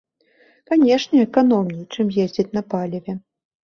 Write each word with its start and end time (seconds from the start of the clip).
Канешне, 0.71 1.21
эканомней, 1.27 1.87
чым 1.93 2.05
ездзіць 2.27 2.51
на 2.59 2.69
паліве. 2.75 3.21